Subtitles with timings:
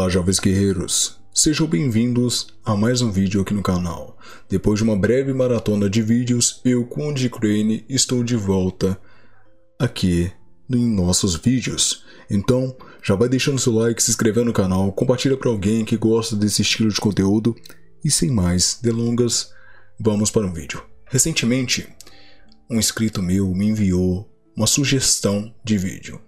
[0.00, 1.18] Olá, jovens guerreiros!
[1.34, 4.16] Sejam bem-vindos a mais um vídeo aqui no canal.
[4.48, 8.98] Depois de uma breve maratona de vídeos, eu, Conde Crane, estou de volta
[9.78, 10.32] aqui
[10.70, 12.02] em nossos vídeos.
[12.30, 16.34] Então, já vai deixando seu like, se inscrevendo no canal, compartilha para alguém que gosta
[16.34, 17.54] desse estilo de conteúdo
[18.02, 19.52] e sem mais delongas,
[20.00, 20.82] vamos para um vídeo.
[21.04, 21.86] Recentemente,
[22.70, 26.18] um inscrito meu me enviou uma sugestão de vídeo.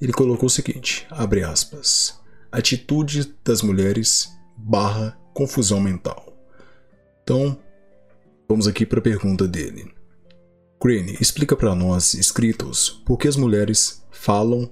[0.00, 2.18] Ele colocou o seguinte, abre aspas,
[2.52, 6.36] atitude das mulheres barra confusão mental.
[7.22, 7.58] Então,
[8.48, 9.92] vamos aqui para a pergunta dele.
[10.80, 14.70] Crane, explica para nós, inscritos, por que as mulheres falam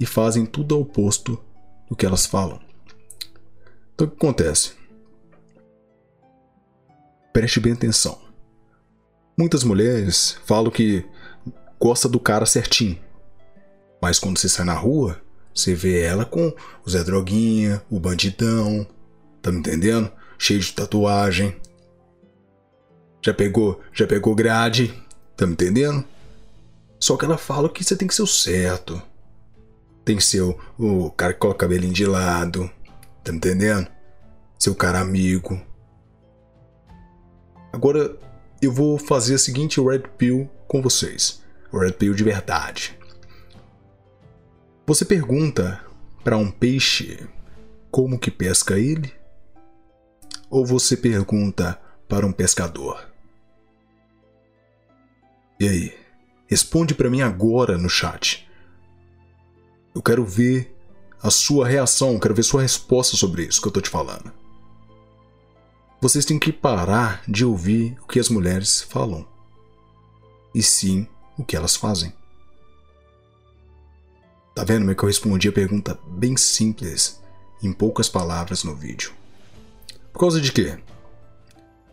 [0.00, 1.42] e fazem tudo ao oposto
[1.88, 2.60] do que elas falam.
[3.94, 4.72] Então, o que acontece?
[7.32, 8.18] Preste bem atenção.
[9.36, 11.04] Muitas mulheres falam que
[11.78, 12.98] gosta do cara certinho,
[14.00, 15.20] mas quando você sai na rua,
[15.54, 16.52] você vê ela com
[16.84, 18.86] o Zé Droguinha, o bandidão,
[19.40, 20.10] tá me entendendo?
[20.36, 21.54] Cheio de tatuagem.
[23.22, 24.92] Já pegou, já pegou grade,
[25.36, 26.04] tá me entendendo?
[26.98, 29.00] Só que ela fala que você tem que ser o certo.
[30.04, 32.68] Tem que ser o, o cara que coloca o cabelinho de lado,
[33.22, 33.86] tá me entendendo?
[34.58, 35.60] Ser o cara amigo.
[37.72, 38.16] Agora
[38.60, 41.42] eu vou fazer a seguinte Red Pill com vocês.
[41.72, 42.98] Red Pill de verdade.
[44.86, 45.82] Você pergunta
[46.22, 47.26] para um peixe
[47.90, 49.10] como que pesca ele?
[50.50, 53.08] Ou você pergunta para um pescador?
[55.58, 55.98] E aí?
[56.46, 58.46] Responde para mim agora no chat.
[59.94, 60.76] Eu quero ver
[61.22, 64.30] a sua reação, quero ver sua resposta sobre isso que eu tô te falando.
[65.98, 69.26] Vocês têm que parar de ouvir o que as mulheres falam,
[70.54, 72.12] e sim o que elas fazem.
[74.54, 77.20] Tá vendo como que eu respondi a pergunta bem simples,
[77.60, 79.12] em poucas palavras no vídeo?
[80.12, 80.78] Por causa de quê?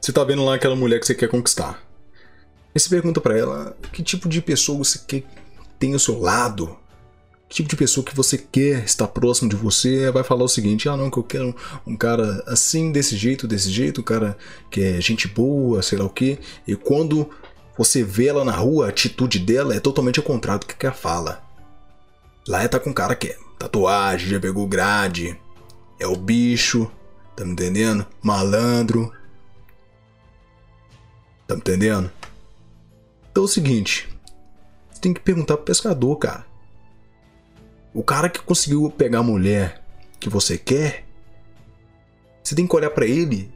[0.00, 1.82] Você tá vendo lá aquela mulher que você quer conquistar.
[2.74, 5.24] Aí você pergunta para ela que tipo de pessoa você quer
[5.78, 6.78] ter ao seu lado.
[7.46, 10.88] Que tipo de pessoa que você quer estar próximo de você vai falar o seguinte:
[10.88, 14.36] ah, não, que eu quero um, um, cara assim, desse jeito, desse jeito, um cara
[14.70, 16.38] que é gente boa, sei lá o que.
[16.66, 17.28] E quando
[17.76, 20.94] você vê ela na rua, a atitude dela é totalmente ao contrário do que ela
[20.94, 21.45] fala.
[22.46, 25.36] Lá tá com cara que é tatuagem, já pegou grade,
[25.98, 26.88] é o bicho,
[27.34, 28.06] tá me entendendo?
[28.22, 29.12] Malandro.
[31.48, 32.10] Tá me entendendo?
[33.30, 34.08] Então é o seguinte,
[34.88, 36.46] você tem que perguntar pro pescador, cara.
[37.92, 39.84] O cara que conseguiu pegar a mulher
[40.20, 41.04] que você quer,
[42.44, 43.52] você tem que olhar para ele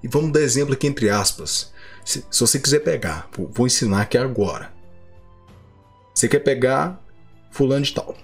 [0.00, 1.72] e vamos dar exemplo aqui entre aspas.
[2.04, 4.72] Se, se você quiser pegar, vou ensinar aqui agora.
[6.14, 7.02] Você quer pegar
[7.50, 8.14] fulano de tal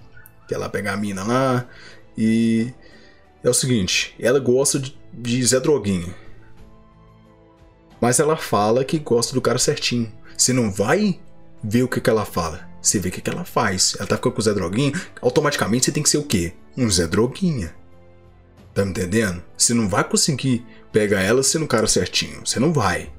[0.47, 1.66] que ela pega a mina lá
[2.16, 2.72] e
[3.43, 6.15] é o seguinte, ela gosta de, de Zé Droguinha.
[8.00, 10.12] Mas ela fala que gosta do cara certinho.
[10.37, 11.21] Você não vai
[11.62, 12.69] ver o que, que ela fala.
[12.81, 13.97] Você vê o que, que ela faz.
[13.99, 16.53] Ela tá ficando com o Zé Droguinha, automaticamente você tem que ser o quê?
[16.76, 17.75] Um Zé Droguinha.
[18.75, 19.43] Tá me entendendo?
[19.56, 22.44] Você não vai conseguir pegar ela sendo o cara certinho.
[22.44, 23.11] Você não vai.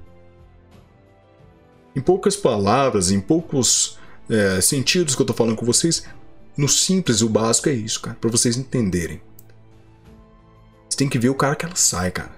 [1.95, 3.97] Em poucas palavras, em poucos
[4.29, 6.03] é, sentidos que eu tô falando com vocês,
[6.57, 9.21] no simples, o básico é isso, cara, para vocês entenderem.
[10.89, 12.31] Você tem que ver o cara que ela sai, cara.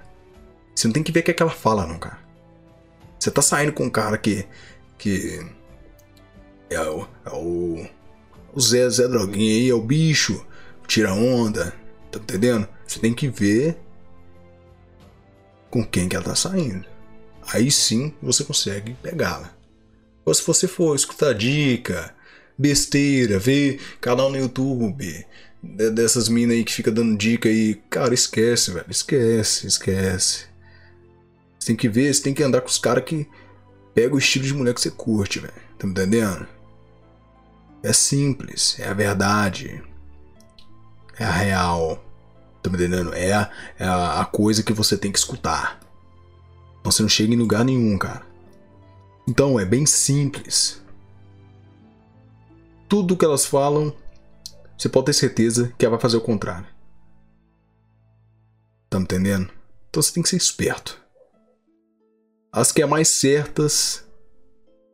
[0.73, 2.19] Você não tem que ver o que, é que ela fala, não, cara.
[3.19, 4.47] Você tá saindo com um cara que.
[4.97, 5.45] que.
[6.69, 7.07] É o.
[7.25, 7.87] É o,
[8.53, 10.45] o Zé, Zé Droguinha aí, é o bicho,
[10.87, 11.73] tira onda,
[12.11, 12.67] tá entendendo?
[12.87, 13.77] Você tem que ver
[15.69, 16.85] com quem que ela tá saindo.
[17.53, 19.53] Aí sim você consegue pegá-la.
[20.25, 22.13] Ou se você for escutar dica,
[22.57, 25.25] besteira, ver canal no YouTube
[25.61, 27.75] dessas minas aí que fica dando dica aí.
[27.89, 28.85] Cara, esquece, velho.
[28.89, 30.45] Esquece, esquece.
[31.59, 33.27] Você tem que ver, você tem que andar com os caras que
[33.93, 35.53] pega o estilo de mulher que você curte, velho.
[35.77, 36.47] Tá me entendendo?
[37.83, 39.81] É simples, é a verdade.
[41.19, 42.03] É a real.
[42.61, 43.13] Tá me entendendo?
[43.13, 45.79] É a, é a coisa que você tem que escutar.
[46.83, 48.25] Você não chega em lugar nenhum, cara.
[49.27, 50.81] Então é bem simples
[52.87, 53.93] tudo que elas falam,
[54.77, 56.67] você pode ter certeza que ela vai fazer o contrário.
[58.89, 59.49] Tá me entendendo?
[59.89, 60.99] Então você tem que ser esperto.
[62.51, 64.05] As que é mais certas,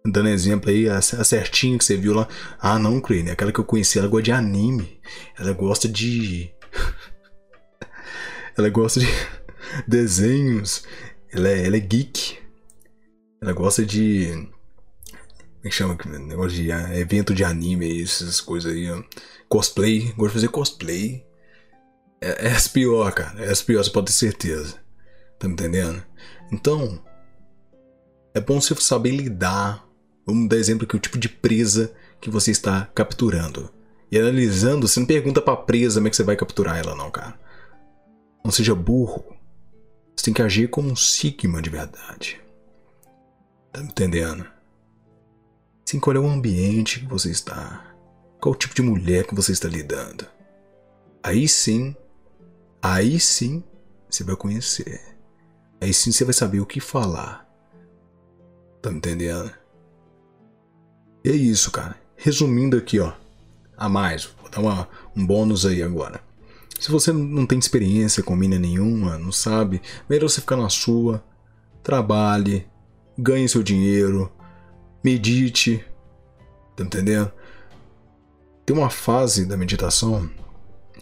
[0.05, 2.27] dando exemplo aí, a, certinha que você viu lá.
[2.59, 4.99] Ah, não, Crane, aquela que eu conheci, ela gosta de anime.
[5.37, 6.51] Ela gosta de.
[8.57, 9.07] ela gosta de
[9.87, 10.83] desenhos.
[11.31, 12.39] Ela é, ela é geek.
[13.41, 14.49] Ela gosta de
[15.63, 15.97] como é que chama?
[16.19, 18.87] Negócio de ah, evento de anime, essas coisas aí.
[19.47, 20.11] Cosplay.
[20.17, 21.25] Gosto de fazer cosplay.
[22.19, 23.45] é, é as pior, cara.
[23.45, 24.75] É as pior, você pode ter certeza.
[25.39, 26.03] Tá me entendendo?
[26.51, 27.01] Então,
[28.33, 29.87] é bom você saber lidar.
[30.25, 33.73] Vamos dar exemplo aqui, o tipo de presa que você está capturando.
[34.11, 37.09] E analisando, você não pergunta pra presa como é que você vai capturar ela, não,
[37.09, 37.39] cara.
[38.43, 39.33] Não seja burro.
[40.13, 42.41] Você tem que agir como um Sigma de verdade.
[43.71, 44.52] Tá me entendendo?
[45.85, 47.95] Sem qual é o ambiente que você está.
[48.39, 50.25] Qual o tipo de mulher que você está lidando.
[51.21, 51.95] Aí sim,
[52.81, 53.63] aí sim
[54.09, 55.01] você vai conhecer.
[55.79, 57.47] Aí sim você vai saber o que falar.
[58.81, 59.51] Tá me entendendo?
[61.23, 61.95] E é isso, cara.
[62.17, 63.13] Resumindo aqui, ó.
[63.77, 66.21] A mais, vou dar uma, um bônus aí agora.
[66.79, 71.23] Se você não tem experiência com mina nenhuma, não sabe, melhor você ficar na sua,
[71.81, 72.67] trabalhe,
[73.17, 74.29] ganhe seu dinheiro,
[75.03, 75.83] medite,
[76.75, 77.31] tá entendendo?
[78.65, 80.29] Tem uma fase da meditação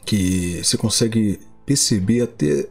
[0.06, 2.68] que você consegue perceber até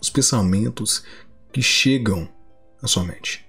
[0.00, 1.04] os pensamentos
[1.52, 2.28] que chegam
[2.80, 3.46] na sua mente.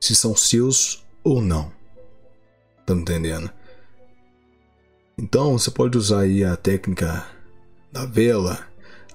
[0.00, 1.70] Se são seus ou não.
[2.86, 3.50] Tá entendendo?
[5.18, 7.26] Então você pode usar aí a técnica
[7.92, 8.66] da vela,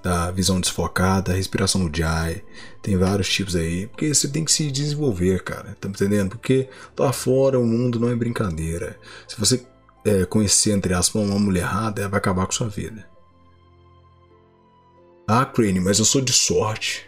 [0.04, 2.44] da visão desfocada, respiração no jai,
[2.82, 6.28] tem vários tipos aí, porque você tem que se desenvolver, cara, tá entendendo?
[6.28, 6.68] Porque
[6.98, 9.00] lá fora o mundo não é brincadeira.
[9.26, 9.66] Se você
[10.04, 13.08] é, conhecer, entre aspas, uma mulher errada, ela vai acabar com sua vida.
[15.26, 17.06] Ah, Crane, mas eu sou de sorte.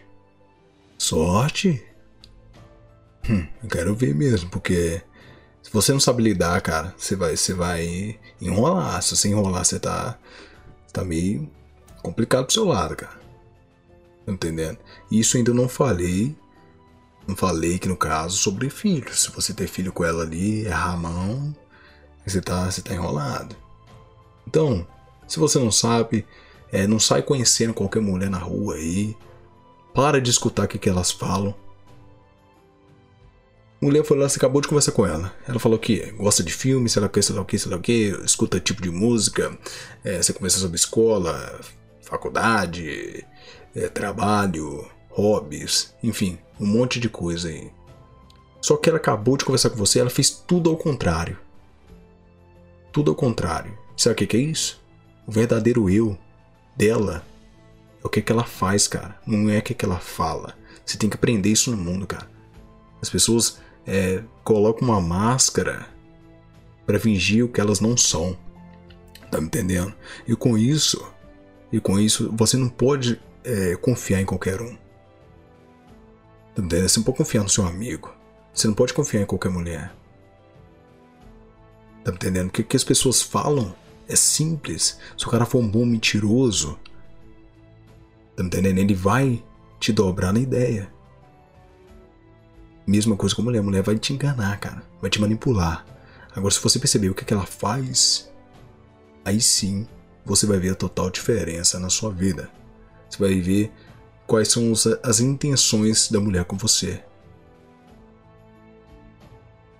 [0.96, 1.84] Sorte?
[3.28, 5.02] Hum, eu quero ver mesmo, porque
[5.62, 9.02] se você não sabe lidar, cara, você vai, você vai enrolar.
[9.02, 10.18] Se você enrolar, você tá,
[10.94, 11.50] tá meio
[12.06, 13.20] complicado pro seu lado, cara.
[14.24, 14.78] Tá entendendo?
[15.10, 16.36] Isso ainda não falei.
[17.26, 19.22] Não falei que no caso sobre filhos.
[19.22, 21.54] Se você ter filho com ela ali, a mão,
[22.24, 23.56] você tá, você tá enrolado.
[24.46, 24.86] Então,
[25.26, 26.24] se você não sabe,
[26.70, 29.16] é, não sai conhecendo qualquer mulher na rua aí.
[29.92, 31.54] Para de escutar o que, que elas falam.
[33.80, 35.34] Mulher foi lá, você acabou de conversar com ela.
[35.46, 37.70] Ela falou que gosta de filme, sei lá o que, sei lá o que, sei
[37.70, 39.56] lá o que, escuta tipo de música,
[40.04, 41.60] é, você conversa sobre escola,
[42.06, 43.26] faculdade,
[43.74, 47.70] é, trabalho, hobbies, enfim, um monte de coisa aí.
[48.60, 51.38] Só que ela acabou de conversar com você, ela fez tudo ao contrário.
[52.92, 53.76] Tudo ao contrário.
[53.96, 54.82] Sabe o que, que é isso?
[55.26, 56.16] O verdadeiro eu
[56.76, 57.24] dela
[58.02, 59.18] é o que, que ela faz, cara.
[59.26, 60.56] Não é o que, que ela fala.
[60.84, 62.28] Você tem que aprender isso no mundo, cara.
[63.02, 65.86] As pessoas é, colocam uma máscara
[66.86, 68.36] para fingir o que elas não são.
[69.30, 69.92] Tá me entendendo?
[70.26, 71.04] E com isso,
[71.72, 74.76] e com isso, você não pode é, confiar em qualquer um.
[76.56, 78.14] Você não pode confiar no seu amigo.
[78.52, 79.94] Você não pode confiar em qualquer mulher.
[82.02, 82.48] Tá entendendo?
[82.48, 83.74] O que, que as pessoas falam
[84.08, 84.98] é simples.
[85.18, 86.78] Se o cara for um bom mentiroso,
[88.34, 88.78] tá entendendo?
[88.78, 89.44] Ele vai
[89.78, 90.90] te dobrar na ideia.
[92.86, 93.58] Mesma coisa com a mulher.
[93.58, 94.82] A mulher vai te enganar, cara.
[95.00, 95.84] Vai te manipular.
[96.34, 98.32] Agora, se você perceber o que, que ela faz,
[99.24, 99.86] aí sim
[100.26, 102.50] você vai ver a total diferença na sua vida.
[103.08, 103.72] Você vai ver
[104.26, 107.02] quais são as intenções da mulher com você.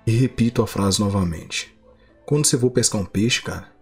[0.07, 1.77] E repito a frase novamente.
[2.25, 3.73] Quando você for pescar um peixe, cara,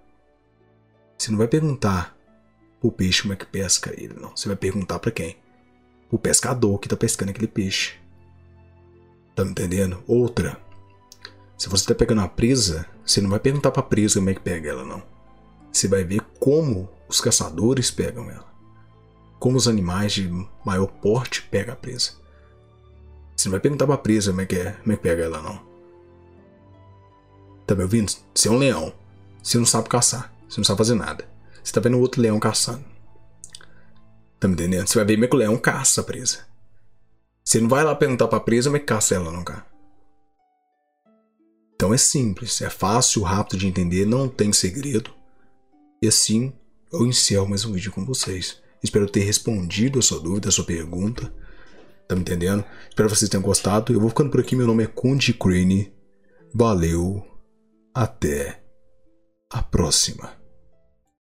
[1.18, 2.16] você não vai perguntar
[2.80, 4.34] pro peixe como é que pesca ele, não.
[4.34, 5.36] Você vai perguntar para quem?
[6.10, 7.94] O pescador que tá pescando aquele peixe.
[9.34, 10.02] Tá me entendendo?
[10.06, 10.58] Outra.
[11.58, 14.40] Se você tá pegando uma presa, você não vai perguntar pra presa como é que
[14.40, 15.13] pega ela, não.
[15.74, 18.46] Você vai ver como os caçadores pegam ela.
[19.40, 20.30] Como os animais de
[20.64, 22.12] maior porte pegam a presa.
[23.36, 25.42] Você não vai perguntar pra presa como é que, é, como é que pega ela,
[25.42, 25.60] não.
[27.66, 28.12] Tá me ouvindo?
[28.32, 28.94] Você é um leão.
[29.42, 30.32] Você não sabe caçar.
[30.48, 31.28] Você não sabe fazer nada.
[31.62, 32.84] Você tá vendo outro leão caçando.
[34.38, 34.86] Tá me entendendo?
[34.86, 36.46] Você vai ver como é que o leão caça a presa.
[37.44, 39.66] Você não vai lá perguntar pra presa como é que caça ela, não, cara.
[41.74, 45.12] Então é simples, é fácil, rápido de entender, não tem segredo.
[46.04, 46.52] E assim
[46.92, 48.60] eu encerro mais um vídeo com vocês.
[48.82, 51.34] Espero ter respondido a sua dúvida, a sua pergunta.
[52.06, 52.62] Tá me entendendo?
[52.90, 53.90] Espero que vocês tenham gostado.
[53.90, 54.54] Eu vou ficando por aqui.
[54.54, 55.90] Meu nome é Conde Crane.
[56.52, 57.26] Valeu.
[57.94, 58.62] Até
[59.50, 60.43] a próxima.